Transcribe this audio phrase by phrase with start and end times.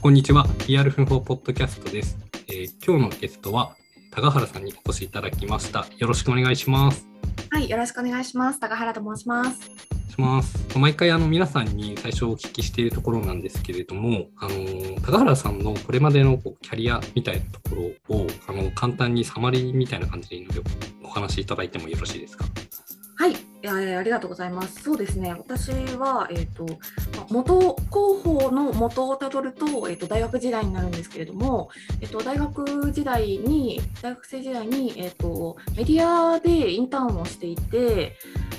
[0.00, 0.46] こんにちは。
[0.66, 2.16] PR 奮法ポッドキャストです、
[2.48, 3.74] えー今日のゲストは
[4.12, 5.86] 高原さんにお越しいただきました。
[5.98, 7.06] よろしくお願いします。
[7.50, 8.60] はい、よろしくお願いします。
[8.60, 9.60] 高原と申します。
[9.60, 9.70] し
[10.16, 10.78] ます。
[10.78, 17.76] 毎回あの皆さんに最初お聞きしているところなんですけれども、あのー高原さんのこれまでのこうキャリアみたいなとこ
[18.08, 20.60] ろをあの簡単にサマリーみたいな感じでいいので
[21.04, 22.44] お話しいただいてもよろしいですか？
[23.16, 24.82] はい、えーありがとうございます。
[24.84, 26.76] そうですね、私は、えっ、と、まあ
[27.30, 31.68] 元広報の元をたどると、えっ、と、大学時代になるんですけれども、
[32.00, 38.16] えっ、と、大学時代に、大学生時代に、えっ、と、メディアでインターンをしていて、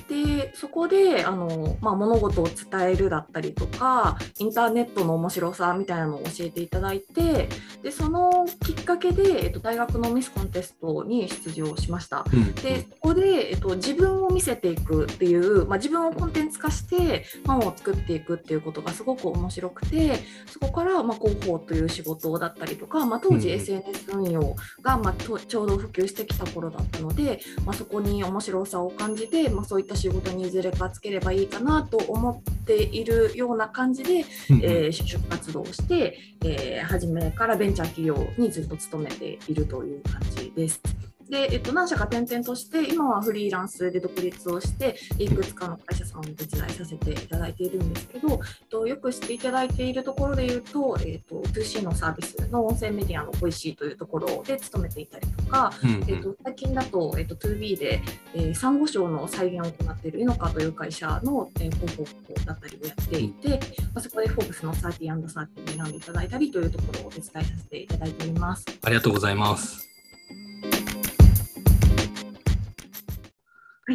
[0.08, 7.50] で、そこで、あの、まあ、物事を伝えるだったりとか、インターネットの面白さみたいなのを教えていただいて、
[7.84, 12.26] で、そのきっかけで、えっ、と、大学のミスコンテストに出場しました。
[12.32, 40.82] うんでそこで、えっと、自分を見せていくっていう、まあ、自分をコンテンツ化してファンを作っていくっていうことがすごく面白くてそこから、まあ、広報という仕事だったりとか、まあ、当時うん SNS 運用が、まちょうど普及してきた頃だったので、まあ、そこに面白さを感じて、まあ、そういった仕事にいずれかつければいいかなと思っているような感じで、うんえー就職活動をして、えー初めからベンチャー企業にずっと勤めているという感じです。
[41.30, 58.02] で、えっと、何社か転々として、今はフリーランスで独立をして、いくつかの会社さんをお手伝いさせていただいているんですけど、えっと、よく知っていただいているところで言うと、えっと、2C のサービスの音声メディアの Voicy というところで勤めていたりとか、うんえっと、最近だと、えっと、2B で、
[58.34, 63.60] えー、サンゴ礁の再現を行っているイノカという会社の、えー、広報だったりをやっていて、
[63.94, 68.66] まあ、そこでフォーブスの 30&30 に選んでいただいたりというところをお手伝いさせていただいております。
[68.82, 69.89] ありがとうございます。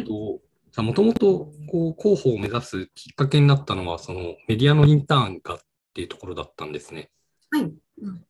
[0.03, 5.59] とじゃもともとこう広報を目指すきっかけになったのはそのメディアのインターンがっ
[5.93, 7.11] ていうところだったんですね。
[7.51, 7.63] はい。
[7.63, 8.25] うん、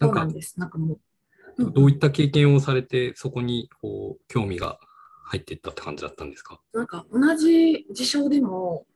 [0.00, 0.60] そうなんです。
[0.60, 0.96] なんかもう。
[0.96, 4.78] うんどういった経験をされてそこにこう興味が
[5.26, 6.58] 入っていったって感じだったんですか？
[6.72, 8.86] なんか同じ事象でも、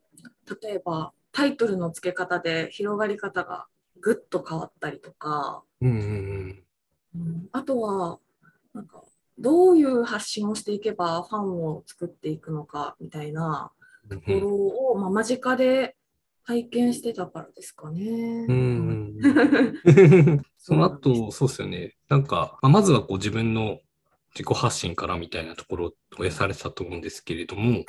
[0.62, 3.66] 例えばタイトルの付け方で広がり方が
[4.00, 6.62] ぐっと変わったりとか、うんうん
[7.14, 8.18] うんあとは、
[8.72, 9.02] なんか、
[9.38, 13.70] どういう発信をしていけばファンを作っていくのかみたいな
[14.08, 15.96] うんところを、まあ、間近で
[16.46, 18.46] 体験してたからですかね。
[20.58, 21.62] その後、そうです。
[21.62, 21.96] よね。
[22.08, 23.80] なんか、まあ、まずはこう自分の
[24.32, 27.84] 自己発信からみたいなところをやされてたと思うんですけれども、はい。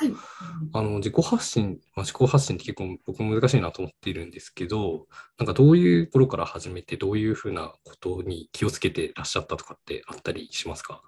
[0.72, 5.06] あの自己発信、まあ、自己発信って結構僕も難しいなと思っているんですけど、
[5.38, 11.00] なんかどういうところから始めて、どういうふうなことに気をつけてらっしゃったとかってあったりしますか？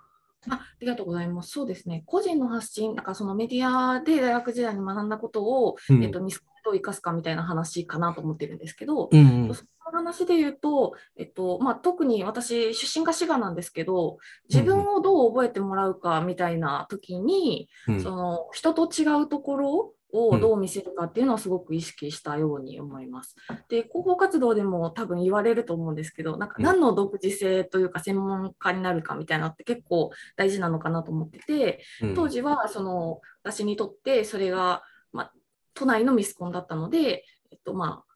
[0.48, 1.50] あありがとうございます。
[1.50, 2.02] そうですね。
[2.06, 14.18] 個人の発信、なんかそのメディアで大学時代に学んだことを、うんえっと、ミスコンと生かすかみたいな話かなと思ってるんですけど、うんうんその話で言うと、えっとまあ、特に私、出身が滋賀なんですけど、
[14.48, 23.36] 自分をどう覚えてもらうかみたいな時に、うんその人と違うところをどう見せるかっていうのはすごく意識したように思います。
[23.68, 26.64] で、広報活動でも多分言われると思うんですけど、なんかうん。
[26.64, 32.14] 何の独自性というか専門家になるかみたいなのって結構大事なのかなと思ってて、うん。
[32.14, 34.82] 当時はその私にとってそれが、
[35.12, 35.32] まあ、
[35.74, 38.10] 都内のミスコンだったので、えっとまあ、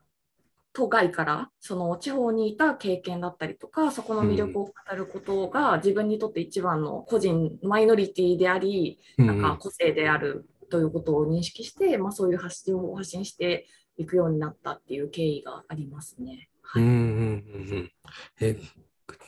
[0.74, 9.26] 都外からその地方にいた経験だったりとかそこの魅力を語ることが自分にとって一番の個人マイノリティでありうん。
[9.26, 16.48] なんか個性であるということを認識して、まあ、そういう発信を発信していくようになったっていう経緯がありますね。
[16.62, 16.82] はい。
[16.82, 17.92] うんうんうんうん。
[18.40, 18.58] え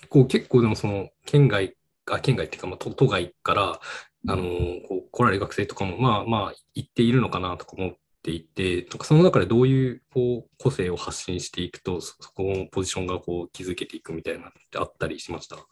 [0.08, 1.76] こう結構でもその県外
[2.10, 3.80] あ県外っていうか、まあ、都都外から
[4.28, 4.42] あの
[4.88, 15.54] こう来られる学生とかもまあまあ行っているのかなとか思っていてとかその中でどういうこう個性を発信していくとそそこのポジションがこう築けていくみたいなのってあったりしました？
[15.54, 15.62] うん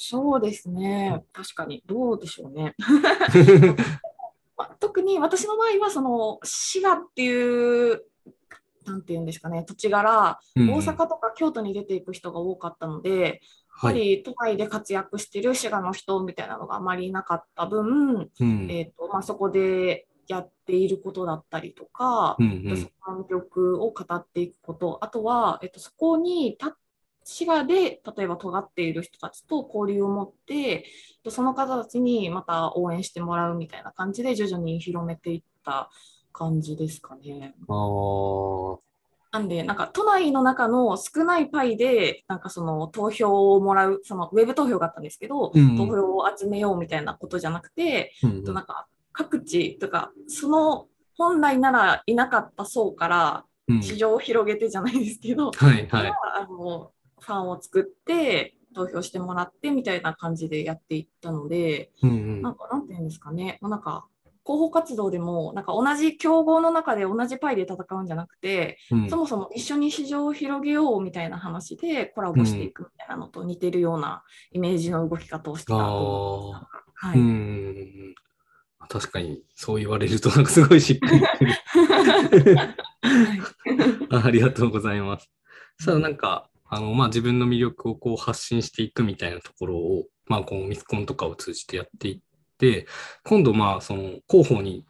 [0.00, 2.76] そうですね、確かに、どうでしょうね。
[4.56, 8.04] まあ、特に私の場合はその滋賀っていう
[8.86, 10.70] なんていうんですかね土地柄うん。
[10.70, 13.32] 大阪とか京都に出ていく人が多かったので、やっ
[13.82, 18.68] ぱはい、り都内で活躍してる滋賀の人みたいなのがあまりいなかった分、うん。
[18.70, 22.76] えーとまあ、そこでやっていることだったりとか、うんうん。
[22.76, 26.76] そこの魅力を語っていくことあとは、えっと、そこにた
[27.28, 27.74] 滋賀で
[28.16, 30.82] 例えば尖っている人たちと交流を持ってえっ
[31.22, 35.90] とその方たちにまた応援してもらうみたいな感じで徐々に広めていった
[36.32, 37.54] 感じですかね。
[39.30, 50.86] なんで、なんか都内の中の少ないパイで、なんかその投票をもらう、そのウェブ投票があったんですけど、うんうん投票を集めようみたいなことじゃなくて、うんとなんか各地とか、その
[51.18, 56.12] 本来ならいなかった層からうん市場を広げてじゃないですけど、はいはい。
[56.36, 64.06] あのファンを作って投票してもらってみたいな感じでやっていったので、うんうんなんかなんていうんですかね、まあなんか
[64.44, 74.22] 広報活動でもなんか同じ競合の中で同じパイで戦うんじゃなくて、うんそもそも一緒に市場を広げようみたいな話でコラボしていくみたいなのと似てるような
[74.52, 76.66] イメージの動き方をしてたと思います。
[76.94, 78.14] はうい、ん。
[78.88, 81.52] 確かに、そう言われると、なんかすごいしっくりくる。
[84.10, 85.30] あありがとうございます。
[85.80, 92.20] さあ、なんか、あの、まあ、自分の魅力をこう発信していくみたいなところを、まあ、こうミスコンとかを通じてやっていっ
[92.58, 92.86] て、
[93.24, 94.86] 今度、まあ、その、広報に、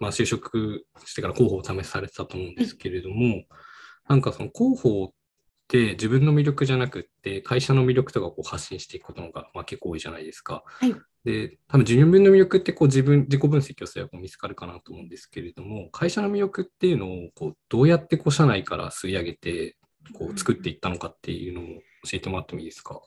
[0.00, 3.44] まあ、就職してから広報を試されてたと思うんですけれども、
[4.08, 5.08] なんかその広報っ
[5.68, 10.62] て自分の魅力じゃなくって、会社の魅力とかをこう発信していくことのが、まあ、結構多いじゃないですか。
[10.66, 10.94] はい
[11.24, 19.76] で、多分自分の魅力ってこう自分、自己分析をすればこう見つかるかなと思うんですけれども、会社の魅力っていうのをこうどうやってこう社内から吸い上げて
[20.12, 23.00] こう作っていったのかっていうのを教えてもらってもいいですか？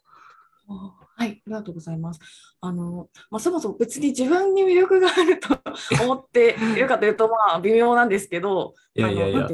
[0.68, 2.19] あはい、ありがとうございます。
[2.62, 5.59] あの、まあ、そもそも別に自分に魅力があると
[6.03, 9.50] 思っているかというと、まあ、微妙なんですけど、いやいやいや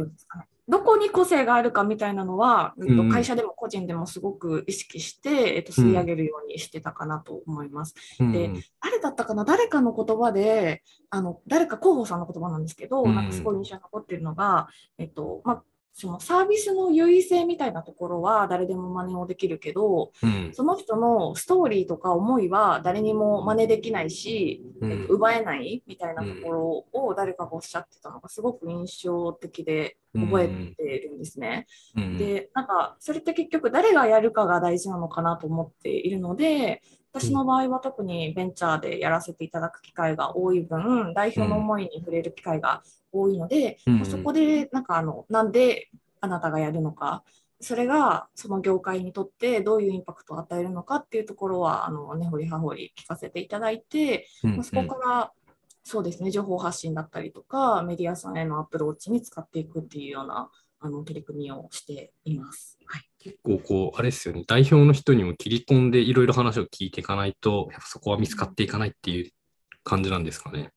[0.70, 7.96] どこに個性があるかみたいなのは、うん会社でも個人でもすごく意識して、えっと、吸い上げるようにしてたかなと思います。
[8.20, 8.52] うんで
[8.82, 14.68] 誰だったかな誰かの言葉で、あの誰か広報さんの言葉なんですけど、うんなんかすごい印象に残ってるのが、
[14.98, 15.64] えっとまあ、
[16.00, 20.52] そのサービスの優位性みたいなところは誰でも真似をできるけど、うん。
[20.54, 24.92] その人のストーリーとか思いは誰にも真似できないし、うん。
[24.92, 31.66] えっと、奪えないみたいなところを誰かがおっしゃってたのがすごく印象的で覚えてるんですね。
[31.96, 32.18] うん。
[32.20, 36.84] で、なんかそれって結局誰がやるかが大事なのかなと思っているので、
[37.20, 43.96] 私の場合は特にベンチャーでやらせていただく機会が多い分、代表の思いに触れる機会が多いので、うん。
[44.00, 45.90] まあそこでなんかあの、なんで
[46.22, 47.24] あなたがやるのか、
[47.60, 54.56] それがその業界にとってどういうインパクトを与えるのかっていうところは、あの、根掘り葉掘り聞かせていただいて、うん。
[54.58, 55.32] まあそこから、
[55.84, 60.50] そうですね、情報発信だったりとか、メディアさんへのアプローチに使っていくっていうような
[60.80, 62.78] あの取り組みをしています。
[62.86, 69.32] はい、結構こう、あれですよね、代表の人にも切り込んでいろいろ話を聞いていかないと、やっぱそこは見つかっていかないっていう
[69.84, 70.72] 感じなんですかね。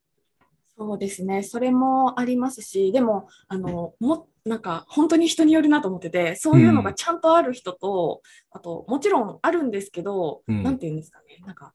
[0.76, 10.62] そうですね、それもありますし、でも、あのもなんか本当に人によるなと思ってて、そういうのがちゃんとある人と、あと、もちろんあるんですけど、うん。
[10.62, 11.75] なんていうんですかね、なんか、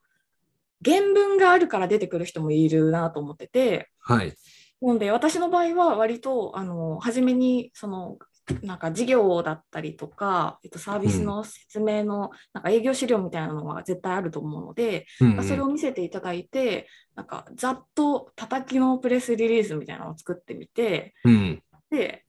[0.83, 4.35] 原文があるから出てくる人もいるなと思ってて、はい。
[4.81, 8.17] なので、私の場合は割と、あの、初めに、その、
[8.61, 15.43] なんか事業だったりとか、えっと、サービスの説明の、なんか営業資料みたいなのが絶対あると思うので、うんうん。
[15.43, 21.63] それを見せていただいて、なんかざっと叩きのプレスリリースみたいなのを作ってみて、うん。
[21.89, 22.25] で、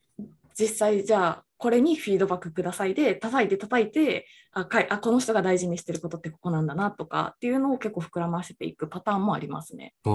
[0.59, 9.95] 実際じゃあこれにフィードバックくださいで、叩いて叩いて、あかいあこの人が大事にしてることってここなんだなとかっていうのを結構膨らませていくパターンもありますね。
[10.05, 10.11] あ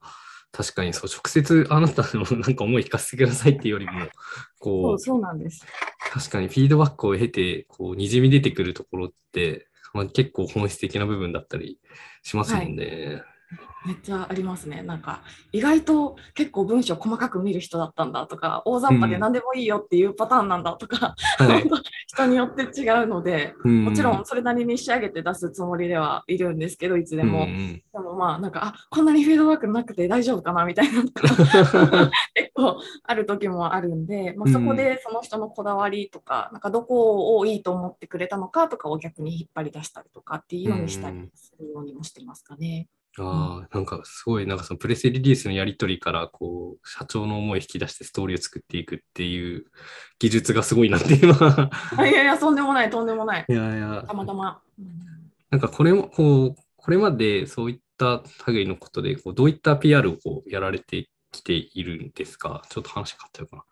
[0.00, 0.08] あ、
[0.54, 4.10] 確かにそう、直接あなたのなんか思い聞かせてくださいっていうよりも、そ
[4.60, 5.66] こう、うそうなんです。
[6.12, 11.80] 確かにフィードバックを経て、こう、にじみ出てくるところって、まあ、結構本質的な部分だったり
[12.22, 13.22] しますもんね。
[13.86, 14.82] めっちゃありますね。
[14.82, 15.22] なんか
[15.52, 21.64] 意外と結構文章細かく見る人だったんだとか、大雑把で何でもいいよっていうパターンなんだとか、はい。
[22.06, 27.44] 人によって違うので、ももちろんそれなりに仕上げて出すつもりではいるんですけど、いつでも。
[27.44, 42.88] うんうんでもまあなんか、あこんなにフィードバックなくて大丈夫かなみたいなのが 結構ある時もあるんで、まあ、そこでその人のこだわりとか、なんかどこをいいと思ってくれたのかとかを逆に引っ張り出したりとかっていうようにしたりするようにもしてますかね。
[43.18, 49.66] ああ、なんかすごい、なんかそのプレスリリースのやり取りから、こう、社長の思いを引き出してストーリーを作っていくっていう
[50.18, 51.36] 技術がすごいなって今。
[51.96, 53.44] あいやいや、とんでもない、とんでもない。
[53.48, 54.60] いやいやた、またま。
[55.50, 62.62] なんかこれも、こう、これまでそういった類のことで、こうどういった PR をこうやられてきているんですか？
[62.68, 63.64] ちょっと話変わっちゃうかな。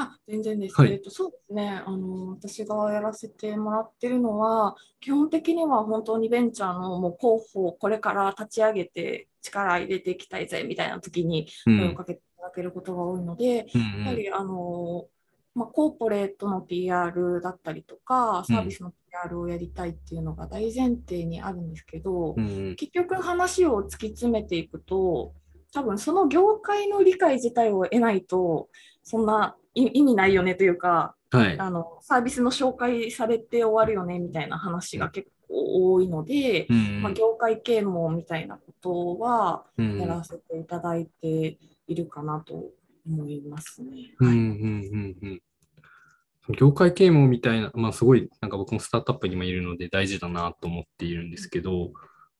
[0.00, 1.10] あ全然です、はいえっと。
[1.10, 2.30] そうですねあの。
[2.30, 11.78] 私がやらせてもらってるのは、基本的には本当にベンチャーのもう広報、これから立ち上げて力入れていきたいぜみたいな時にうん。
[11.78, 15.06] 声をかけていただけることが多いので、うんやはりあの、
[15.54, 25.34] まあ、コーポレートの PR だったりとか、サービスの PR をやりたいっていうのが大前提にあるんですけど、うんうん結局話を突き詰めていくと
[25.72, 28.68] 多分その業界の理解自体を得ないと
[29.02, 31.58] そんない意味ないよねというかはい。
[31.58, 42.70] あのサービスの紹介されて終わるよねみたいな話が結構多いので、うんまあ、業界啓蒙みたいなことはうんやらせていただいているかなと
[43.06, 44.14] 思いますね。
[44.18, 45.42] うんうんうんうん。
[46.56, 51.92] 業界啓蒙みたいな、まあすごい、なんか僕もスタートアップにもいるので大事だなと思っているんですけど、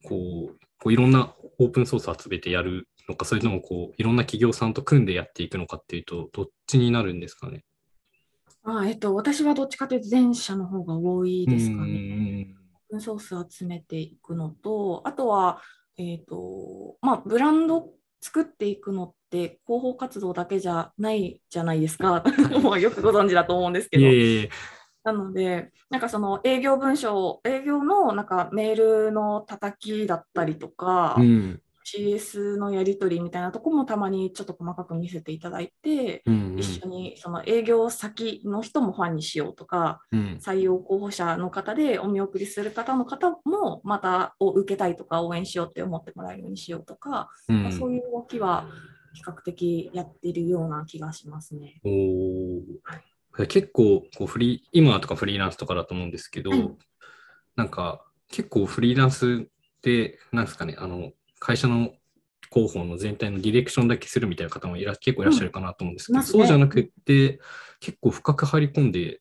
[0.05, 7.65] こう、こういろんなオープンソースを集めてやるのか、それともこう、いろんな企業さんと組んでやっていくのかっていうと、どっちになるんですかね？
[8.63, 11.93] あえっと、私はどっちかというと前者の方が多いですかね。
[11.93, 12.57] ね。
[12.75, 15.63] オープンソース集めていくのと、あとは、
[15.97, 17.91] えっと、まあ、ブランド
[18.21, 22.23] 作っていくのって広報活動だけじゃないじゃないですか。
[22.63, 24.05] もうよくご存知だと思うんですけど。
[24.05, 24.51] いえいえ。
[25.03, 31.63] なので、なんかその営業文書、営業のなんかメールの叩きだったりとか、うん。
[31.85, 40.39] CS のやり取りみたいなとこもたまにちょっと細かく見せていただいて、うんうん一緒にその営業先の人もファンにしようとか、うん。
[40.43, 48.67] 採用候補者の方でお見送りする方の方もまたを受けたいとか応援しようって思ってもらえるようにしようとか、うんまあそういう動きは
[49.15, 51.81] 比較的やっているような気がしますね。
[51.85, 56.79] おー結構こうフリー、今とかフリーランスとかだと思うんですけど、うん
[57.57, 61.11] なんか結構フリーランスって、なんですかね、あの
[61.41, 61.93] 会社の
[62.53, 66.39] 広報の全体のディレクションだけするみたいな方もいら結構いらっしゃるかなと思うんですけど、いますね。
[66.39, 67.41] そうじゃなくって、
[67.81, 69.21] 結構深く入り込んで、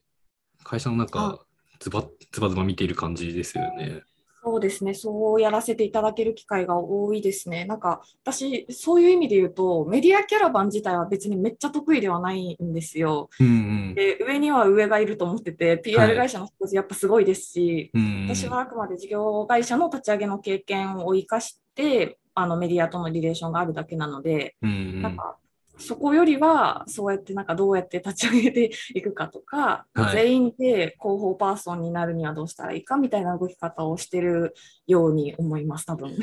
[0.64, 1.40] 会社の中、
[1.80, 4.04] ズバッズバズバ見ている感じですよね。
[4.42, 7.66] そうですね、そうやらせていただける機会が多いですね。
[7.66, 13.30] なんか私、そういう意味で言うと、メディアキャラバン自体は別にめっちゃ得意ではないんですよ。
[13.40, 13.50] うんう
[13.92, 13.96] ん。
[13.96, 16.18] で、上には上がいると思ってて、は PR い。
[16.18, 18.28] 会社の人たちやっぱすごいですし、うんうん。
[18.36, 25.02] 私はあくまで事業会社の立ち上げの経験を生かして、あのメディアとのリレーションがあるだけなので、うんうん。
[25.02, 25.38] なんか
[25.80, 34.54] そこよりは、そうやってなんかどうやって立ち上げていくかとか、はい全員で広報パーソンになるにはどうしたらいいかみたいな動き方をしてる
[34.88, 36.16] ように思います、多分。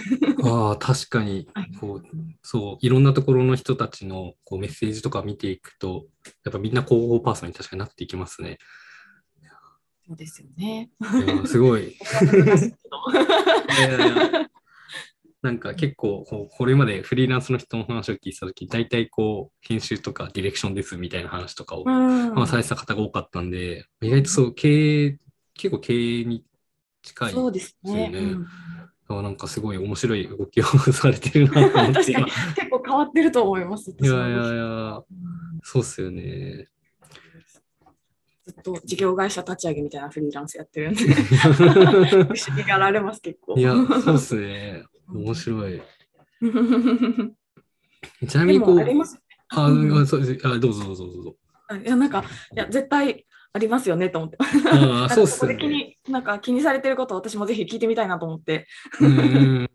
[0.44, 2.06] ああ、確かにはい、こう、
[2.42, 6.06] そう、いろんなところの人たちのこうメッセージとか見ていくと、
[6.44, 8.58] やっぱみんな広報パーソンに確かになっていきますね。
[10.06, 10.90] そうですよね。
[11.46, 11.88] すごい。
[11.90, 12.04] いけ
[12.36, 12.46] ど。
[13.76, 14.45] いやいや
[15.46, 25.18] なんか結構こう、これまでフリーランスの人の話を聞いてたとき、大体こう、編集とかディレクションですみたいな話とかを、うんまあ、されてた方が多かったんで、意外とそう、経営、
[25.54, 26.44] 結構経営に
[27.00, 27.32] 近い。
[27.32, 28.10] そうですね。
[28.10, 28.46] ですよねうん
[29.08, 32.26] あなんかすごい面白い動きをされてるなと思って 確かに
[32.56, 33.92] 結構変わってると思います。
[33.92, 35.04] いやいやいや、
[35.62, 36.66] そうっすよね。
[38.46, 43.56] ずっと事業会社立ち上げみたいなフリーランスやってるんで、 不思議がられます、結構。
[43.56, 44.84] いや、そうっすね。
[45.08, 45.82] 面白い。
[48.28, 49.68] ちなみでにこう、もありますあ、
[50.06, 51.36] そうですあどうぞどうぞどうぞ。
[51.82, 54.36] いや、なんか、いや、絶対ありますよねと思って。
[54.70, 55.54] ああ、そうっすね。
[55.54, 58.66] で気に、なんか気にされてることを私もぜひ聞いてみたいなと思って。
[59.00, 59.20] うんう
[59.62, 59.70] ん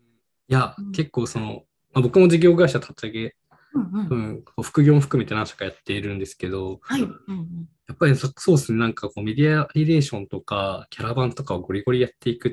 [0.48, 3.36] いやうん、結構その、まあ、僕も事業会社立ち上げ、
[3.74, 7.02] うんうんうん、副業も含めて何社かやっているんですけど、はい。
[7.02, 12.52] うんうんやっぱりそそうですね、なんかこうメディアリレーションとか、キャラバンとかをゴリゴリやっていくっ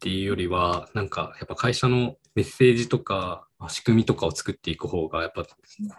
[0.00, 5.44] ていうよりは、なんかやっぱ会社のメッセージとか、まあ仕組みとかを作っていく方が、やっぱ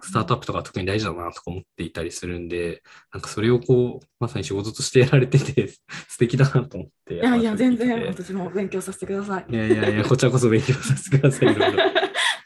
[0.02, 2.82] スタートアップとか特に大事だなとか思っていたりするんで、
[3.14, 5.68] なんかそれをこう、まさに仕事としてやられてて、
[6.08, 7.16] 素敵だなと思って。
[7.16, 9.54] いやいや、全然い私も勉強させてください。
[9.54, 11.84] やいやいや、こちらこそ勉強させてください、いろいろ。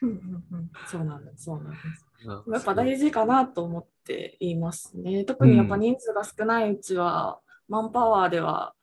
[0.01, 0.15] うんうん
[0.51, 2.06] うんそうなんです、そうなんです。
[2.27, 5.24] あやっぱ大事かなと思っていますね。
[5.25, 8.74] 特にやっぱうん人数が少ないうちは、マンパワーでは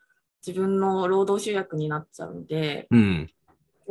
[0.46, 3.30] 自分の労働集約になっちゃうんで、うん。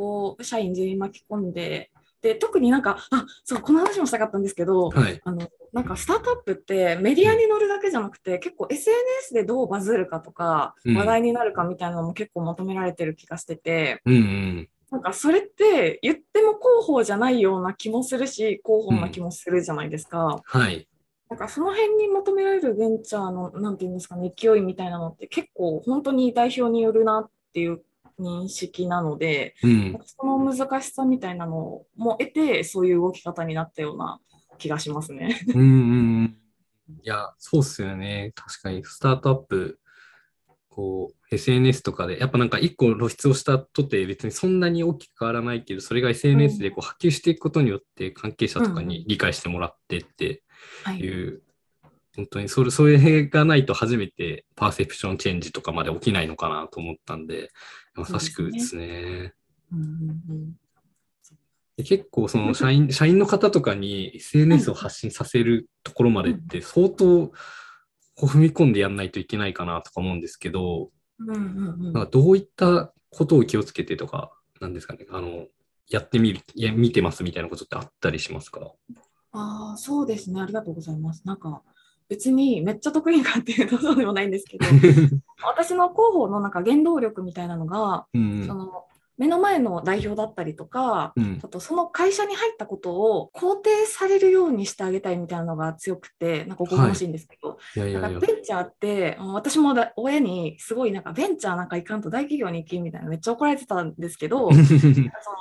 [0.01, 1.91] こう、社員全員巻き込んで、
[2.24, 5.22] で、特になんか、あ、そう、この話もしたかったんですけど、はい。
[5.24, 14.70] あの、なんかスタートアップってメディアに乗るだけじゃなくて、結構 SNS でどうバズるかとか、うん話題になるかみたいなのも結構求められてる気がしてて、うんうん。
[14.89, 20.41] なんかそれって言っても広報じゃないような気もするし、広報な気もするじゃないですか。
[20.43, 20.88] はい。
[21.29, 27.81] なんかその辺に求められるベンチャーの、なんていうんですかね、勢いみたいなのって結構本当に代表によるなっていう
[28.20, 30.00] 認識なので、うん。
[30.03, 34.20] その難しさみたいなのも得て、そういう動き方になったような
[34.58, 35.41] 気がしますね。
[35.53, 35.74] うんうんう
[36.24, 36.38] ん。
[37.03, 38.32] いや、そうっすよね。
[38.36, 39.80] 確かに、スタートアップ、
[40.70, 50.44] こう、SNS とかで、やっぱなんか一個露出をしたとて別にそんなに大きく変わらないけど、それが SNS でこう波及していくことによって関係者とかに理解してもらってって
[50.84, 51.41] はいいう、
[52.15, 57.51] 本当にそれ、それがないと初めてパーセプションチェンジとかまで起きないのかなと思ったんで、
[57.93, 59.33] まさしくですね。
[61.77, 67.33] 結構その社員、社員の方とかに SNS を発信させるところまでって相当こ
[68.24, 75.48] う踏み込んでやんないといけないかなとか思うんですけど、なんかどういったことを気をつけてとか、なんですかね、あの、
[75.89, 78.74] やってみる、いや見てますみたいなことってあったりしますか？
[79.31, 80.41] ああ、そうですね。
[80.41, 81.25] ありがとうございます。
[81.25, 81.63] なんか、
[82.12, 84.65] 別にめっちゃ得意かっていうとそうでもないんですけど、
[85.48, 88.46] 私の広報のなんか原動力みたいなのが、うん。
[88.46, 88.84] その
[89.22, 98.20] 目の前の代表だったりとか、うんあとその会社に入ったことを肯定されるようにしてあげたいみたいなのが強くて、なんかおこがましいんですけど、いやいやいや。
[98.20, 104.62] ベンチャーって、私もだ親にすごいなんかベンチャーなんか行かんと大企業に行きみたいなめっちゃ怒られてたんですけど、 その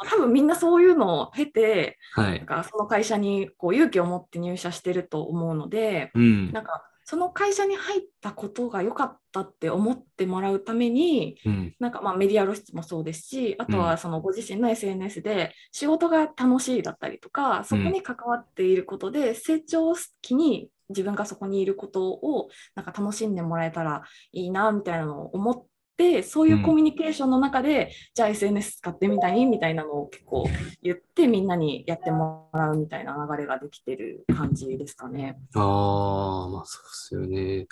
[0.04, 2.38] 多分みんなそういうのを経て、はい。
[2.38, 6.52] なんかその会社にこう勇気を持って入社してると思うので、うん。
[6.52, 11.74] なんかその会社に入ったことが良かったって思ってもらうために、うん。
[11.80, 25.64] なんかまあメディア露出もそうですし、あとうんはそのご自身の SNS で仕事が楽しいだったりとか、そこに関わっていることで成長期に自分がそこにいることをなんか楽しんでもらえたらいいなみたいなのを思っ
[26.00, 30.48] て、そういうコミュニケーションの中で、じゃあ SNS 使ってみたいみたいなのを結構
[30.82, 35.38] 言ってみんなにやってもらうみたいな流れができてる感じですかね。
[35.54, 37.66] ああ、まあそうですよね。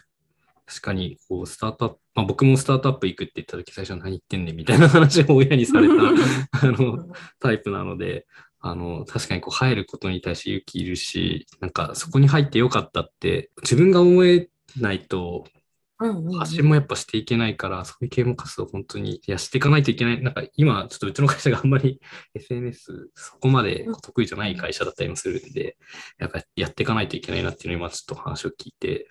[0.67, 5.95] 確かに、こう、スタートアップ、まあ僕もスタートアップ行くって言った時最初何言ってんねんみたいな話を親にされた
[6.67, 7.09] あの
[7.41, 8.27] タイプなので、
[8.61, 15.58] あの、確かにこう入ることに対して勇気いるし、なんかそこに入ってよかったって自分が思えないとうんうんうん
[15.99, 20.23] 発信もやっぱしていけないから、そういう啓蒙活動本当に、いや、していかないといけない。
[20.23, 22.01] なんか今、ちょっとうちの会社があんまり
[22.35, 25.77] SNS そこまで得意じゃない会社だったりもするんで、
[26.19, 29.09] やっぱやっていかないといけないなっていうのを今ちょっと話を聞いて、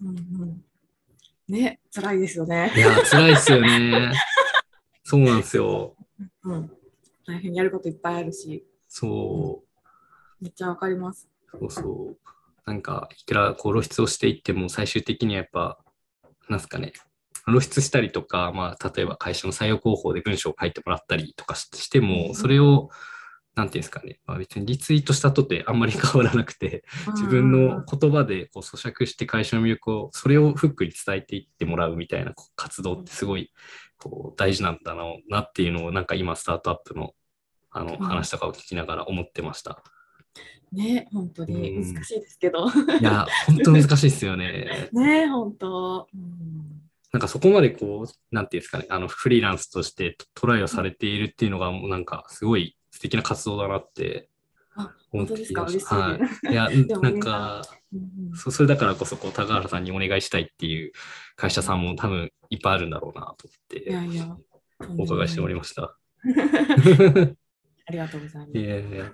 [0.00, 0.64] うんうん
[1.48, 2.78] ね、辛いですよねい。
[2.78, 4.12] や、辛いですよね。
[5.04, 5.96] そうなんですよ。
[6.44, 6.70] うん、
[7.26, 9.72] 大変やることいっぱいあるし、そう。
[10.40, 11.28] めっちゃわかります。
[11.50, 12.18] そうそう。
[12.64, 15.81] なんか、いくらこう露出をしていっても、最終的にはやっぱ、
[16.52, 16.92] なんすかね、
[17.46, 22.90] 露出したりとか、まあ、例えば会社の採用広報で文章を書いてもらったりとかししても、それを、
[23.54, 33.52] なんていうんですかね、まあ、別にリツイートしたとてあんまり変わらなくて、自分の言葉でこう咀嚼して会社の魅力を、それをフックに伝えていってもらうみたいな活動ってすごい
[33.98, 37.12] こう大事なんだななっていうのを、なんか今、スタートアップの
[37.70, 37.96] あのん。
[37.98, 39.82] 話とかを聞きながら思ってました。
[40.72, 42.66] ね、本当にうん難しいですけど。
[42.68, 44.88] いや、本当難しいですよね。
[44.92, 46.08] ね、本当。
[46.14, 46.78] うん
[47.12, 54.30] なんかそこまでこう、なんていうんですかね、あのフリーランスとしてトライをされているっていうのが、もうなんかすごい素敵な活動だなって
[54.76, 55.64] あ思って本当ですか？
[55.64, 55.96] 聞いてました。
[55.96, 56.52] はい。
[56.52, 56.70] いや、
[57.02, 60.92] なんか、うんそそれだからこそこう高原さんにお願いしたいっていう
[61.36, 64.34] 会社さんも多分いっぱいあるんだろうなと思っていやいや、
[64.96, 65.98] お伺いしておりました。
[66.24, 68.58] ありがとうございます。
[68.58, 69.12] いやいや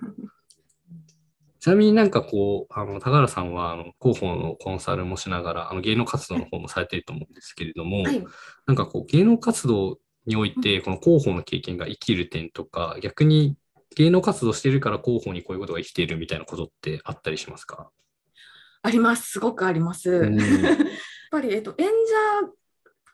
[1.59, 8.25] ちなみになんかこう、あの高原さんはあの広報のコンサルもしながら、あの芸能活動の方もされていると思うんですけれども、はい、
[8.65, 13.57] なんかこう芸能活動において、この広報の経験が生きる点とか、逆に
[13.95, 17.89] 芸能活動してるから広報にこういうことが生きているみたいなことってあったりしますか？
[18.81, 20.09] あります、すごくあります。
[20.09, 20.37] うん。
[20.63, 20.75] やっ
[21.31, 22.49] ぱり、えっと、演者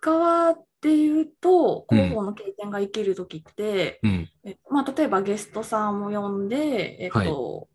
[0.02, 4.30] 側で言うと、広報の経験が生きるときって、うん。
[4.44, 7.68] えまあ、例えばゲストさんを呼んで、えっと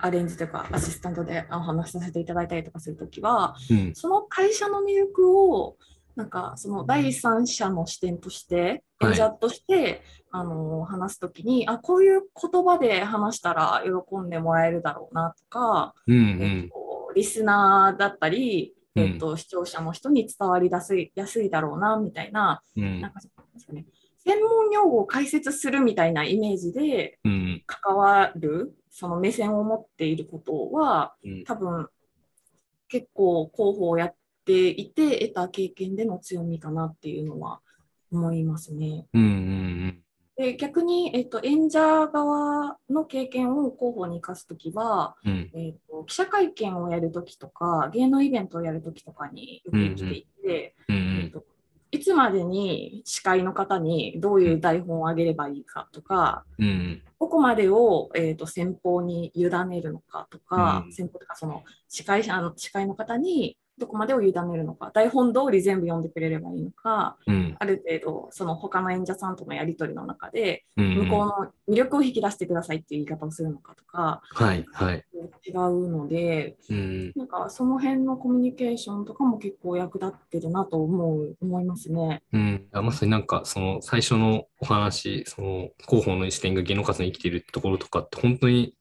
[0.00, 3.94] アレンジというかアシスタントでお話しさせていただいたりとかするときは、うん。
[3.94, 5.76] その会社の魅力を
[6.16, 16.16] なんかその第三者の視点としてはい演者として、あの話すときにあこういう言葉で話したら喜んでもらえるだろうなとか、うん。
[16.16, 16.68] うえっん。
[16.68, 23.86] と、リスナーだったり、うんえっと、視聴者の人に伝わりやすいやすいだろうなみたいなうんなんかそうですかね
[24.18, 27.62] 専門用語を解説するみたいなイメージでうん。
[27.66, 31.44] 関わるその目線を持っていることはうん。
[31.44, 31.88] 多分
[32.88, 37.60] 結構広報をやっていて得た経験での強みかなっていうのは
[38.10, 39.06] 思いますね。
[39.12, 39.22] うん。
[39.22, 40.04] うん。
[40.36, 45.50] で逆に、えっと、演者側の経験を広報に生かすときは、うん。
[45.54, 50.96] えっと、記者会見をやるときとか芸能イベントをやるときとかによく生きていて、うん。
[51.24, 51.44] えっと
[51.90, 57.02] いつまでに司会の方にどういう台本をあげればいいかとか、うん。
[57.18, 67.56] どこまでを、えー、と先方に委ねるのかとか、うん先方とかその司会者の司会の方にどこまでを委ねるのか、台本通り全部読んでくれればいいのか、うん。
[67.58, 70.94] ある程度その他の演者さんとのやり取りの中で、うん。
[71.06, 74.64] 向こうの魅力を引き出してくださいっていう言い方をするのかとか、はい。
[74.72, 75.04] はい。
[75.46, 77.12] 違うので、うん。
[77.16, 82.22] なんかその辺のコミュニケーションとかも結構役立ってるなと思う思いますね。
[82.32, 88.74] うん、あまさになんかその最初のお話、その広報の視点が芸能活動に生きているところとかって本当に、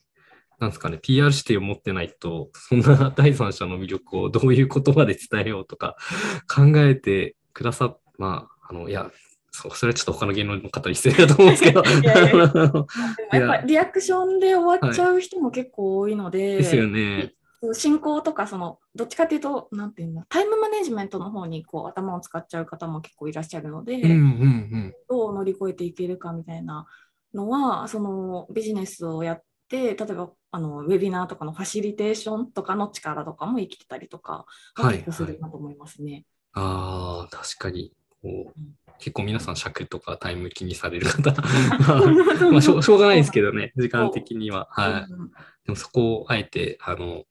[0.60, 5.96] なんですかね、PR 視点を持ってないと、そんな 第三者の魅力をどういう言葉で伝えようとか
[6.54, 9.12] 考えてくださっ、まあ、あの、いや、
[9.52, 11.84] そう、それはちょっと他の芸能の方に失礼だと思うんですけど。
[11.84, 17.34] いやいや っぱリアクションで終わっちゃう人も結構多いので、すよね。
[17.74, 24.94] 進行とかそのどっちかっていうとなんていうのタイムマネジメントの方にこう頭を使っちゃう方も結構いらっしゃるので、うんうんうん。
[25.10, 26.86] どう乗り越えていけるかみたいな
[27.34, 36.26] のはそのビジネスをやって例えばあのウェビナーとかのファシリテーションとかの力とかも生きてたりとかははい結構するなと思いますね。
[36.54, 37.94] ああ、確かに。
[38.22, 41.32] こううん結構皆さん尺とかタイム気にされる方
[42.52, 44.68] まあしょうしょうがないですけどね、時間的には。
[44.72, 45.12] はい。
[45.12, 45.32] うん
[45.66, 47.26] でもそこをあえて、あの、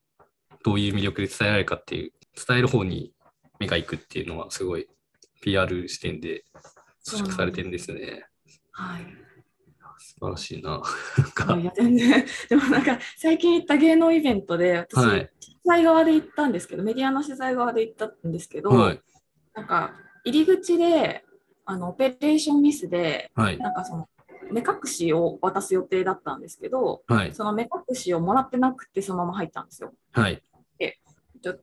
[0.63, 2.13] どういう魅力で伝えられるかっていう、
[2.47, 3.15] 伝える方に
[3.59, 4.87] 目が行くっていうのはすごい
[5.41, 6.45] PR 視点で
[7.03, 8.27] 咀嚼されてるんですね。
[8.73, 9.26] はい
[10.19, 10.83] 素晴らしいな。
[11.19, 15.31] なんかいや全然でもなんか最近行った芸能イベントで私、はい
[15.67, 19.01] 取材側で行ったんですけどメディアの取材側で行ったんですけど、はい。
[19.53, 21.25] なんか入り口で
[21.65, 23.59] あのオペレーションミスではい。
[23.59, 24.09] なんかその
[24.53, 27.35] 目隠しを渡す予定だったんですけどはい。
[27.35, 29.93] その目隠しをもらってなくてそのまま入ったんですよ。
[30.13, 30.41] はい。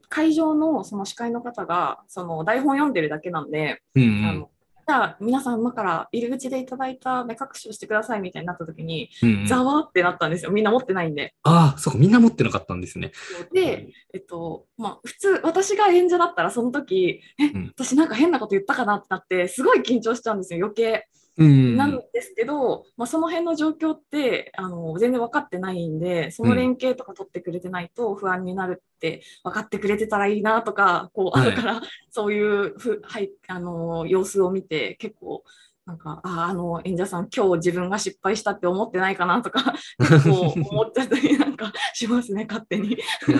[0.09, 4.49] 会場のその司会の方がその台本読んでるだけなんで、うんうんあの
[4.85, 9.45] じゃあ皆さん今から入り口でいただいた目隠しをしてくださいみたいになった時に、うんうん。
[9.45, 11.33] ざわってなったんですよみんな持ってないんで。
[11.43, 13.11] ああ、そうか、みんな持ってなかったんですね。
[13.53, 21.07] で、えっとまあ、普通私が演者だったらその時え、うん私なんか変なこと言ったかなってなってすごい緊張しちゃうんですよ余計。
[21.37, 21.77] うんうん。
[21.77, 35.43] なんですけど、まあ、その辺の状況ってあの全然分かってないんでその連携とか取ってくれてないと不安になるって分かってくれてたらいいなとかこうはい後からそういうふ、はい、あの様子を見て結構
[35.85, 42.93] なんかああの演者さん今日自分が失敗したって思ってないかなとか 結構思っちゃったりなんかしますね勝手に。
[42.93, 43.37] いや、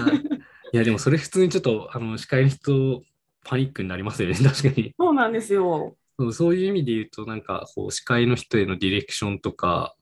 [0.74, 3.04] いやでもそれ普通にちょっと、あの、司会の人、
[3.46, 4.94] パニックになりますよね、確かに。
[4.98, 5.96] そうなんですよ。
[6.20, 9.96] そうそういう意味で言うと、なんか、こう、司会の人へのディレクションとか、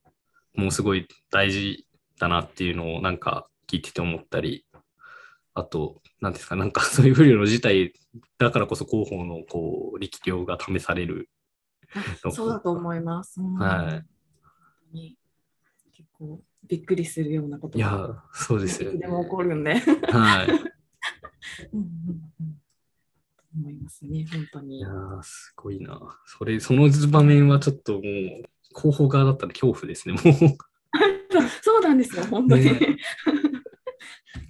[0.53, 1.87] もうすごい大事
[2.19, 4.65] だなっていうのを、なんか、聞いてて思ったり、
[5.53, 7.93] あと、なんですか、なんか、そういう不慮の事態
[8.37, 11.29] だからこそ広報の、こう、力量が試される。
[12.31, 13.41] そうだと思います。
[13.41, 14.01] うんは
[14.93, 15.17] い
[15.93, 19.07] 結構びっくりするようなこといがや、そうですよねで。
[19.07, 19.75] も起こるんで。
[19.75, 20.47] はい。
[21.73, 22.60] うんうんうん
[23.55, 24.89] 思いますね、本当にいや。
[24.89, 25.99] ー、すごいな。
[26.25, 28.01] それ、その場面はちょっともう、
[28.75, 30.23] 広報側だったら恐怖ですね、もう。
[31.61, 32.65] そうなんですよ、本当に。
[32.65, 32.71] ね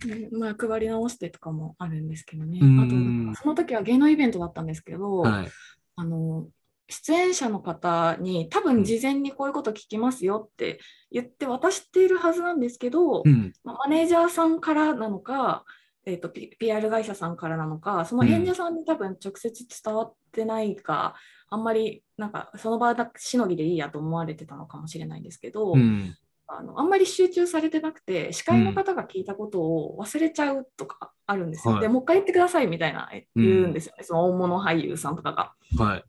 [0.06, 2.60] ねまあ、配り直してとかもあるんですけどね。
[2.62, 5.52] うんあと、その時は芸能イベントだったんですけど、はい。
[5.96, 6.48] あの
[6.92, 13.54] 出演者の方に多分事前にこういうこと聞きますよって言って渡しているはずなんですけど、うん。
[13.64, 15.64] まあマネージャーさんからなのか、
[16.06, 21.16] えー、と PR 会社さんからなのかその演者さんに多分直接伝わってないか、
[21.50, 26.16] あんまりなんかその場だしのぎでいいやと思われてたのかもしれないんですけど、うん。
[26.54, 31.76] あのあんまり集中されてなくて司会の方が聞いたことを忘れちゃうとかあるんですよ。
[31.76, 35.54] はいでもう一回言ってくださいみたいな言うんですよね、その大物俳優さんとかが。
[35.78, 36.04] はい。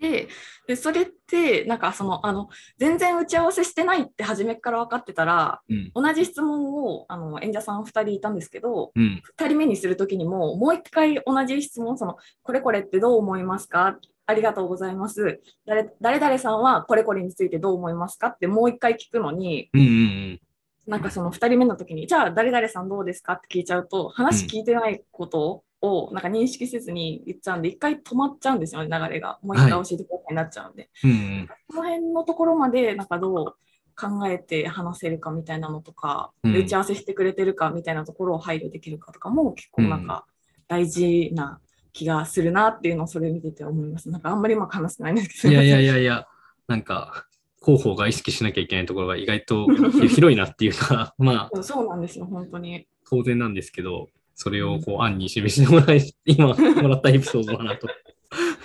[0.00, 0.28] で
[0.66, 5.90] でそれってなんかそのあの全然打ち合わせしてないって初めから分かってたらうん。
[5.94, 9.22] 同じ質問をあの演者さん2人いたんですけどうん。
[9.38, 13.98] 2人目にするときにももう1回同じ質問そのこれこれってどう思いますか？
[14.28, 18.28] ありがとうございます誰誰々さんはこれこれについてどう思いますか？
[18.28, 19.80] ってもう1回聞くのにうん。
[19.80, 20.40] うん。
[20.86, 23.32] なんかその2人目の時にじゃあ誰々さんどうですか？
[23.34, 30.90] って聞いちゃうと話聞いてないことをなんか認識せずに言っちゃうんで1回止まっちゃうんですよね流れがもう1回教えてくださいになっちゃうんで。
[31.04, 31.10] うん。
[31.10, 31.48] うん。
[31.68, 33.54] この辺のところまでなんかどう
[33.94, 40.26] 考えて話せるかみたいなのとか、うん打ち合わせしてくれてるかみたいなところを配慮できるかとかも結構なんか
[40.68, 41.60] 大事な
[41.92, 44.10] 気がするなっていうのをそれを見てて思います。
[44.10, 45.54] なんかあんまりうまく話せないんですけど。
[45.54, 46.26] いやいやいやいや、
[46.68, 47.26] なんか、
[47.64, 52.86] 広報が意識しなきゃいけないところが意外と広いなっていうか、まあ、そうなんですよ、本当に。
[53.08, 57.88] 当然なんですけど、それをこう、案に示してもらい、 今もらったエピソードだなと。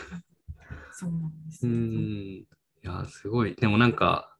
[0.91, 1.75] そうなんですうよ。
[1.75, 1.79] ん。
[1.79, 2.45] い
[2.83, 3.55] や、すごい。
[3.55, 4.35] でもなんか、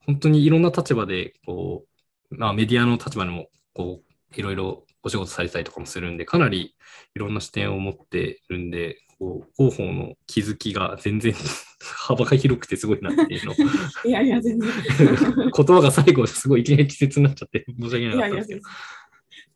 [0.00, 1.86] 本当にいろんな立場で、こ
[2.30, 6.76] う、まあメディアの立場でも、こう、いろいろお仕事されたりとかもするんで、かなり
[7.14, 11.32] いろんな視点を持ってるんで、こう、広報の気づきが全然
[12.06, 13.54] 幅が広くてすごいなっていうのを
[14.04, 14.70] いやいや、全然。
[14.98, 18.60] 言葉が最後すごいいきなり季節になっちゃって申し訳ないかやいや、ったんですけど。
[18.60, 19.05] 全然。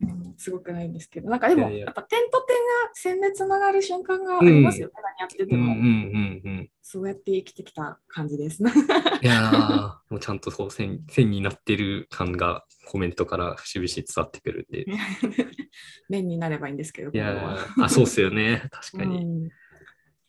[0.03, 2.63] うんすごくないんですけど、なんかでも、いやっぱ点と点が
[2.95, 6.71] 線でつながる瞬間がありますよね、何やってても、うんうんうんうん。
[6.81, 8.63] そうやって生きてきた感じです。
[8.63, 14.83] いやー、もうちゃんとそう線線になってる感がコメントから節々伝わってくるんで。
[14.83, 14.87] い
[16.09, 18.63] 面になればいいんですけど、今後やあ、そうっすよね。
[18.73, 19.19] 確かに。
[19.19, 19.49] うん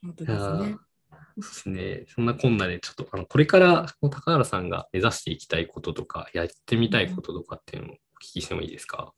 [0.03, 0.77] 本当ですねー。
[1.39, 2.03] そうですね。
[2.07, 7.99] そんなこんなで、ちょっとあのこれから高原さんが目指していきたいこととか、やってみたいこととかっていうのをお聞
[8.33, 9.13] きしてもいいですか、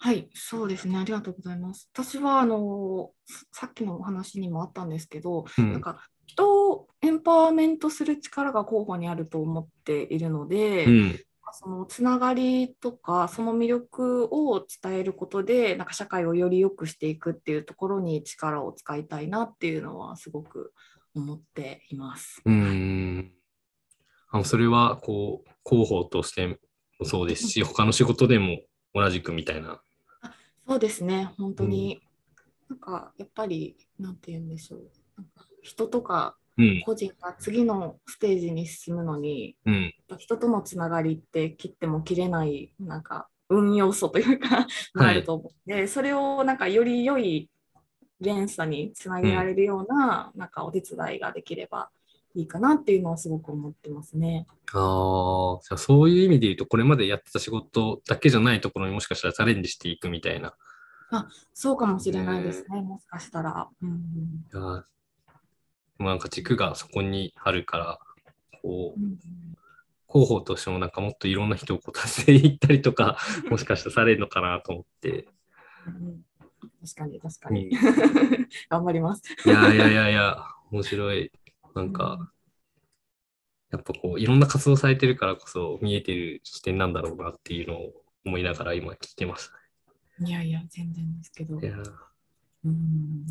[0.00, 0.96] はい、そうですね。
[0.96, 1.90] ありがとうございます。
[1.92, 11.20] 私は、あの、ささっきのお話にもあったんですけど、うんなんか、人をエンパワーメントする力が候補にあると思っているので、うん。
[11.52, 20.72] そのつながりとか、その魅力を伝えることで、なんか社会をより良くしていくっていうところに力を使いたいなっていうのは、すごく
[21.14, 22.42] 思っています。
[22.44, 23.32] うーん。
[24.30, 28.58] あのそれは、こう、広報としてもそうですし、他の仕事でも
[28.94, 29.82] 同じくみたいな。
[30.66, 32.00] そうですね、本当に、
[32.68, 36.82] なんかやっぱり、なんて言うんでしょう、なんか人とかうん。
[36.84, 39.94] 個人が次のステージに進むのに、うん。
[40.18, 44.66] 人とのつながりって切っても切れない、なんか運要素というか、
[44.98, 47.48] あると思うで、それをなんかより良い
[48.20, 51.90] 連鎖につなげられるような、なんかお手伝いができれば
[52.38, 54.46] いいかなっていうのはすごく思ってますね。
[54.72, 60.54] ああ、じゃあそういう意味で言うと、これまでやってた仕事だけじゃないところにもしかしたらチャレンジしていくみたいな。
[61.52, 63.68] そうかもしれないですね、もしかしたら。
[63.82, 64.84] うんうんいや
[65.98, 67.98] なんか軸がそこにあるから、
[68.62, 69.18] こう、うん
[70.10, 73.18] 広報としてもなんかもっといろんな人をこう助けていったりとか、
[73.50, 75.28] もしかしたらされるのかなと思って。
[75.86, 76.24] うんうん
[76.80, 78.48] 確かに確かにうん。
[78.70, 79.22] 頑張ります。
[79.44, 81.30] いやいやいやいや、面白い。
[81.74, 82.32] なんか、
[83.70, 87.92] やっぱこう、いろんな活動されてるからこそ見えてる視点なんだろうなっていうのを
[88.24, 89.48] 思いながら今聞いてまし
[90.20, 91.60] いやいや、全然ですけど。
[91.60, 91.66] た。
[91.66, 91.92] いやー
[92.64, 93.26] うん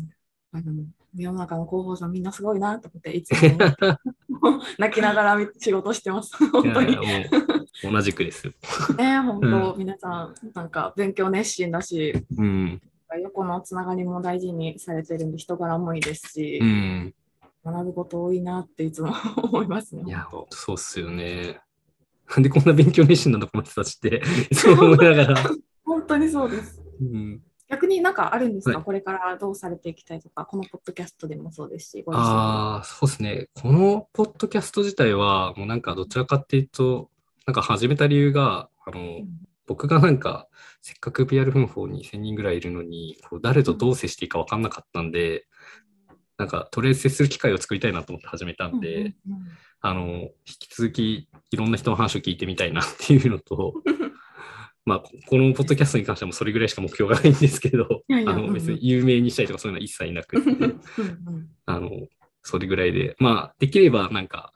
[0.50, 3.58] あでも世の中の広報さんみんなすごいなと思って、いつも
[4.78, 6.36] 泣きながら仕事してます。
[6.50, 6.96] 本当に。
[7.82, 8.52] 同じくですよ。
[8.96, 12.80] ね本当、皆さん、なんか勉強熱心だし、うん。
[13.22, 17.14] 横のつながりも大事にされてるんで、人柄もいいですしう、ん。
[17.72, 20.02] 学ぶこと多いなっていつも思いますね。
[20.06, 21.60] いや、本そうっすよね。
[22.28, 25.42] なんでこんな勉強熱心なのこの人たちって、いつも思いながら。
[25.42, 26.82] 当本当にそうです。
[27.00, 33.48] うん、逆になんかあるんですか、はいこれからどうされていきたいとか、このポッドキャストでもそうですし、ああ、そうですね。
[33.54, 37.10] このポッドキャスト自体は、もうなんかどちらかっていうと、
[37.46, 39.28] なんか始めた理由が、あの、うん
[39.68, 40.48] 僕がなんか、
[40.80, 45.46] せっかく PR 奮法に1000人ぐらいいるのに、こう誰とどう接していいか分かんなかったんで、
[46.38, 49.12] なんか、とりあえず接する機会を作りたいなと思って始めたんで、うんうんうん。
[49.80, 53.74] あの、引き続きいろんな人の話を聞いてみたいなっていうのと、
[54.86, 60.74] まあ、ここのポッドキャストに関してはもうそれぐらいしか目標がないんですけど、いやいやあの別に有名にしたいとかそういうのは一切なくって、
[61.66, 61.90] あの、
[62.42, 64.52] それぐらいで、まあ、できればなんか、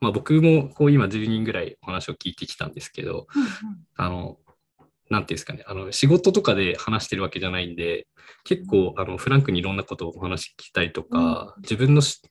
[0.00, 3.26] まあ僕もこう今10人ぐらいお話を聞いてきたんですけど、
[3.96, 4.38] あの、
[5.10, 8.06] なんていうんですかね、あの仕事とかで話してるわけじゃないんで、
[8.44, 12.22] 結構あのフランクにいろんなことをお話聞きたりとか、自分のし、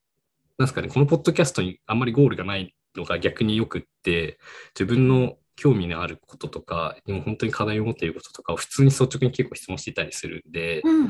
[0.58, 4.40] なんですかね、このポッドキャストにあんまりゴールがないのが逆によくって、
[4.78, 11.10] 自分の興味のあることとか、にも本当に課題を持っていることとかを普通に率直に結構質問していたりするんで、うんうんうん。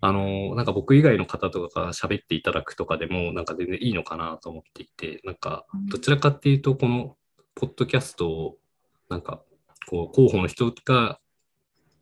[0.00, 7.16] あの、なんか僕以外の方とかが喋っていただくとかでも、なんか全然いいのかなと思っていて、なんかうん、どちらかっていうと、この
[7.54, 8.56] ポッドキャストを、
[9.08, 9.42] なんか、
[9.94, 11.20] こう、広報の人が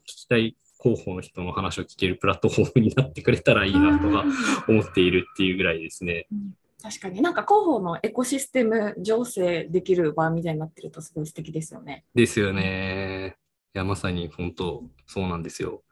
[0.05, 4.25] 聞きたい広報の人の話を聞けるプラットフォームになってくれたらいいなとか
[4.67, 6.27] 思っているっていうぐらいですね。
[6.33, 12.05] うん確かになんか広報のエコシステム醸成できる場みたいになってるとすごい素敵ですよね。
[12.13, 13.37] ですよね。
[13.73, 15.85] いや、まさに本当、そうなんですよ。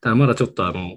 [0.00, 0.96] ただまだちょっとあの、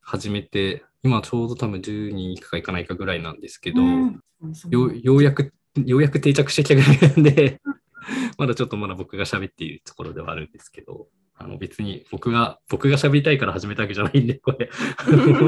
[0.00, 4.20] 始めて、今ちょうど多分10人いくかいかないかぐらいなんですけど、うん
[4.68, 7.60] ようようやく、ようやく定着してきたぐらいなんで、
[8.38, 14.70] まだちょっとまだ僕が喋っているところではあるんですけど、あの別に僕が、僕が喋りたいから始めたわけじゃないんで、これ、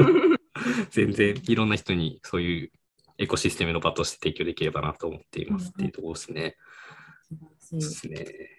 [0.91, 2.71] 全然いろんな人にそういう
[3.17, 6.57] エコシステムの場として提供できればなと思っていますっていうところですね。
[7.29, 8.49] 素晴らしいですね。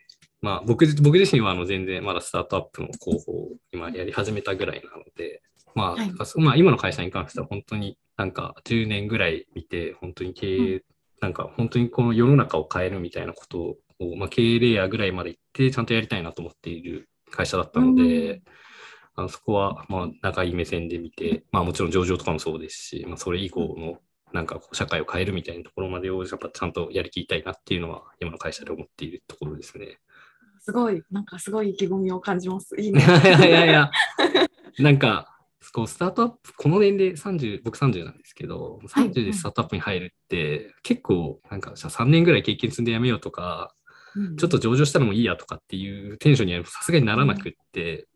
[0.41, 5.43] まあ僕僕自身はあの全然まだスタートアップの広報を今やり始めたぐらいなので、
[5.75, 10.85] まあ、はいまあ今の会社に関しては本当になんか10年ぐらい見て、本当に経営、う
[11.21, 18.43] なんか本当にこの世の中を変えるみたいなことを、まあ、経営レイヤーぐらいまで行ってちゃんとやりたいなと思っている会社だったので、うん
[19.19, 23.99] あのそこはまあ長い目線で見て、まあもちろん上場とかもそうですし、まあそれ以降の
[24.33, 29.99] なんかこう社会を変えるみたいなところまでをやっぱちゃんとやりきりたいなっていうのは今の会社で思っているところですね。
[30.63, 32.77] すごい、なんかすごい意気込みを感じます。
[32.79, 33.01] いいいね。
[33.01, 33.91] や いやいやいや、
[34.79, 35.35] なんか、
[35.73, 43.78] こうスタートアップ、この年齢30、僕30なんですけど、はい30でスタートアップに入るって、結構、なんか、じゃあ3年ぐらい経験積んでやめようとか、うん
[44.39, 48.07] ちょっと上場したらもういいやとかっていうテンションにはさすがにならなくって、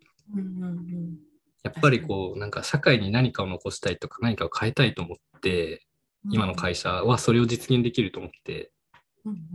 [1.62, 5.86] やっぱりこう、なんか社会に何かを残したいとか何かを変えたいと思って、
[6.30, 8.72] 今の会社はそれを実現できると思って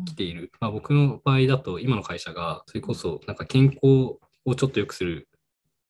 [0.06, 0.52] 来ている。
[0.60, 5.28] まあ、僕の場合だと、今の会社が、それこそ、なんか健康をちょっと良くする、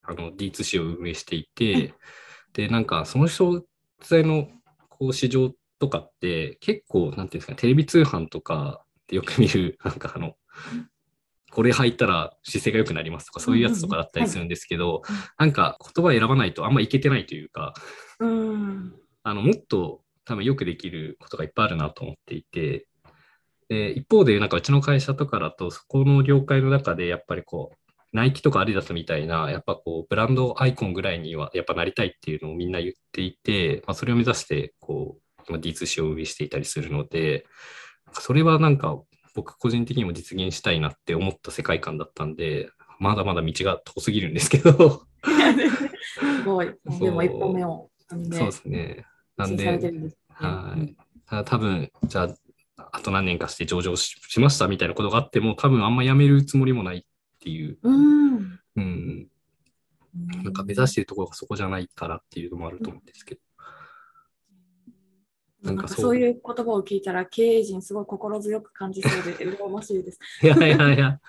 [0.04, 1.94] あの、D2C を運営していて、
[2.54, 3.64] で、なんか、その商
[4.02, 4.48] 材の、
[4.90, 10.36] こう、市場とかって、結構、なんていうんですかね、テレビ通販とかでよく見る、 なんかあの、
[11.52, 17.74] これ履いたら姿勢が良くなりますとか、そういうやつとかだったりするんですけどはい、なんか言葉選ばないとあんまいけてないというか、
[18.20, 18.94] うん。
[19.24, 22.88] あの、もっと多分よくできることがいっぱいあるなと思っていて、
[23.70, 37.46] で一方で、なんかうちの会社とかだと、そこの業界の中で、やっぱりこう、ナイキとかアディダスみたいな、やっぱこう、ブランドアイコンぐらいには、やっぱなりたいっていうのをみんな言っていて、まあ、それを目指して、こう、今 D2C を運営していたりするので、
[38.14, 39.00] それはなんか、
[39.36, 46.74] 僕個人的にも実現したいなって思った世界観だったんで、まだまだ道が遠すぎるんですけど、 すごい。
[47.00, 49.06] でも一歩目をそうですね。
[49.36, 50.96] なんで、るんではい。
[51.28, 52.24] ただ多分、じゃ
[52.78, 57.04] あ、あと何年かして上場ししましたみたいなことがあっても、多分あんまやめるつもりもないっ
[57.40, 58.28] ていう、うん。
[58.76, 59.28] うん
[60.16, 63.42] うん、なんか目指してるところがそこじゃないからっていうのもあると思うんですけど。
[65.64, 70.20] ななんんかそういう言葉を聞いたら経営陣すごい心強く感じそうで羨ましいです。
[70.44, 71.20] いやいやいや、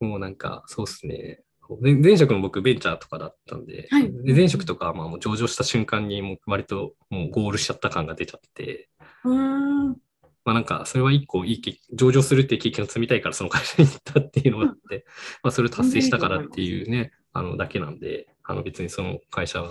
[0.00, 1.42] もうなんか、そうっすね。
[1.80, 8.88] 前前職の僕、ベンチャーとかだったんで、はいで前職とかはまあもう上場した瞬間に、もう割ともうゴールしちゃった感が出ちゃって、
[9.24, 9.88] うーん。
[10.44, 15.04] まあなんか、それは一個いい経上場するっていう経験を積みたいからその会社に行ったっていうのがあって、
[15.42, 19.62] まあそれを達成したからっていうね、あのだけなんで、あの別にその会社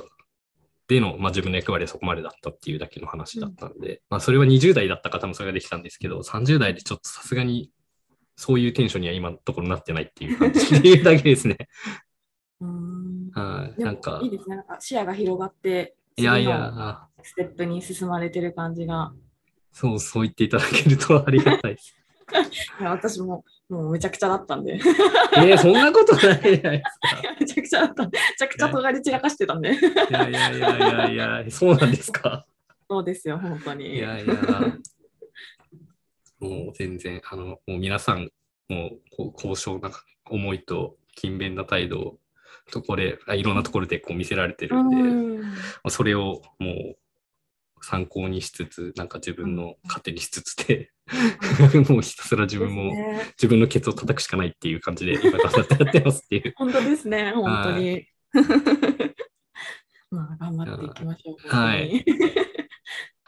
[0.88, 7.72] での、まあ自分の役割はそこまでだったっていうだけの話だったんで、まあそれは20代だった方もそれができたんですけど、30代でちょっとさすがに
[8.36, 11.58] そういうテンションには今のところなってないっていう感じっていうだけですね。
[12.62, 13.82] うーんはい。
[13.82, 14.56] なんかいい、ですね。
[14.58, 19.14] なんか視野が広がって、いやいや、ステップに進まれてる感じが。
[19.72, 21.96] そう、そう言っていただけるとありがたいです。
[22.80, 24.80] いや私ももうめちゃくちゃだったんで。
[25.38, 27.36] えー、そんなことないじゃないですか。
[27.40, 28.04] めちゃくちゃだった。
[28.04, 29.74] めちゃくちゃ尖り散らかしてたんで。
[29.74, 29.74] い
[30.12, 32.46] やいやいやいやいや、そうなんですか。
[32.90, 33.96] そうですよ、本当に。
[33.96, 34.36] いやいや、
[36.40, 38.30] もう全然、あの、もう皆さん、
[38.70, 39.90] もうこう高尚な
[40.30, 42.20] 思いと勤勉な態度を、
[42.72, 45.52] とこれあいろんなところでこう見せられてるんで、うんま
[45.84, 46.98] あそれをもう
[47.86, 50.90] 参考にしつつ、なんか自分の糧にしつつで、
[51.88, 56.54] もうひたすら自分も、ね自分のケツを叩くしかないっていう感じで、今頑張ってやってますっていう。
[56.56, 58.08] 本当ですね、本当に。
[60.10, 61.48] まあ、頑張っていきましょう。
[61.48, 62.32] はい本当に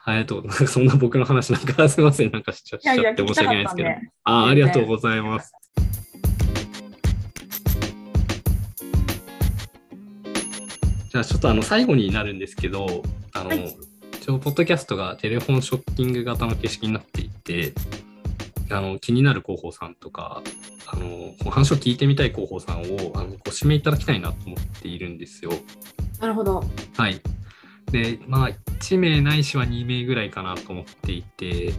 [0.05, 0.47] ありがとう。
[0.47, 2.31] なんかそんな僕の話なんか すみません。
[2.31, 3.89] なんかしちゃって申し訳ないですけど。
[3.89, 4.11] かったんで。
[4.23, 5.51] ああ、りがとうございます。
[11.11, 13.96] じゃあちょっとあの最後になるんですけど、あの、はい
[14.27, 17.71] 一応ポッドキャストがテレフォンショッキング型の形式になっていて、
[18.69, 20.41] あの気になる広報さんとか、
[20.85, 25.51] あの話を聞いてみたい広報さんをあのご指名いただきたいなと思っているんですよ。
[26.19, 26.61] なるほど。
[26.97, 27.21] はい。
[27.89, 31.71] で、まあ、1名ないしは2名ぐらいかなと思っていて、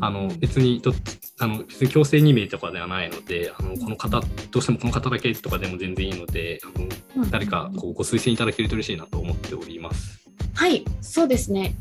[0.00, 0.94] あの別にど
[1.40, 10.25] あの別に強制2名とかではないので、あのこの方、どうしてもこの方だけとかでも全然いいので、あの誰かこうご推薦いただけると嬉しいなと思っております。
[10.54, 11.74] はい、そうですね。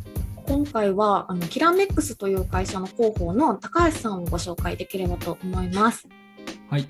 [0.47, 6.07] 今回はあのキラメックスという会社の広報の高橋さんをご紹介できればと思います。
[6.69, 6.87] はい。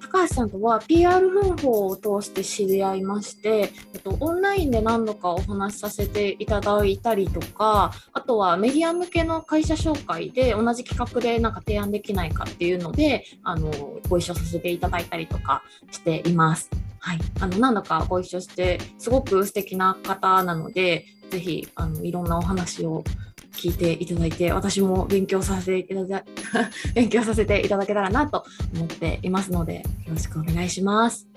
[0.00, 13.72] 高橋さんとは PR 方法を通して知り合いまして、えっと、オンラインで何度かお話しさせていただいたりとかあとはメディア向けの会社紹介で同じ企画でなんか提案できないかっていうのであの
[14.08, 16.70] ご一緒させていただいたりとかしています。
[17.04, 23.04] はい、あの何度かご一緒してすごく素敵な方なのでぜひあのいろんなお話を
[23.52, 26.24] 聞いていただいて私も勉強させていただ
[26.94, 31.28] 勉強させていただけたらなと思っていますのでよろしくお願いします。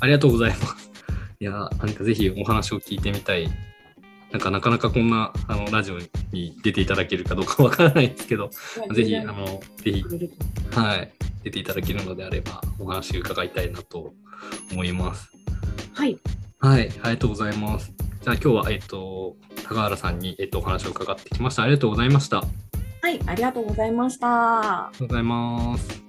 [0.00, 0.90] ありがとうございます。
[1.40, 3.50] いや、なんかぜひお話を聞いてみたい。
[4.32, 5.98] なんかなかなかこんなあのラジオ
[6.32, 8.50] に出ていただけるかどうかわからないですけど、
[8.92, 10.04] ぜひ、あの、ぜひ、
[10.72, 11.12] はい、
[11.44, 14.12] 出ていただけるのであれば、お話伺いたいなと
[14.72, 15.30] 思います。
[15.94, 16.18] はい、
[16.58, 17.92] はい、ありがとうございます。
[18.22, 19.36] じゃあ今日は、えっと、
[19.68, 21.62] 高原さんに、えっと、お話を伺ってきました。
[21.62, 22.38] ありがとうございました。
[22.38, 22.48] あり
[23.02, 24.26] はい、ありがとうございました。
[24.26, 26.05] がとうございます。